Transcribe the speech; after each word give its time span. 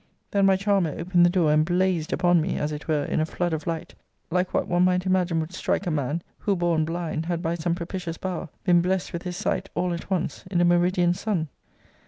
Then 0.31 0.47
my 0.47 0.55
charmer 0.55 0.95
opened 0.97 1.27
the 1.27 1.29
door, 1.29 1.53
and 1.53 1.63
blazed 1.63 2.11
upon 2.11 2.41
me, 2.41 2.57
as 2.57 2.71
it 2.71 2.87
were, 2.87 3.05
in 3.05 3.19
a 3.19 3.25
flood 3.27 3.53
of 3.53 3.67
light, 3.67 3.93
like 4.31 4.51
what 4.51 4.67
one 4.67 4.81
might 4.83 5.05
imagine 5.05 5.39
would 5.39 5.53
strike 5.53 5.85
a 5.85 5.91
man, 5.91 6.23
who, 6.39 6.55
born 6.55 6.85
blind, 6.85 7.27
had 7.27 7.43
by 7.43 7.53
some 7.53 7.75
propitious 7.75 8.17
power 8.17 8.49
been 8.63 8.81
blessed 8.81 9.13
with 9.13 9.21
his 9.21 9.37
sight, 9.37 9.69
all 9.75 9.93
at 9.93 10.09
once, 10.09 10.43
in 10.49 10.59
a 10.59 10.65
meridian 10.65 11.13
sun. 11.13 11.49